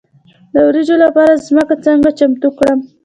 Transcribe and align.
د 0.53 0.55
وریجو 0.67 0.95
لپاره 1.05 1.41
ځمکه 1.47 1.75
څنګه 1.85 2.09
چمتو 2.19 2.49
کړم؟ 2.57 2.79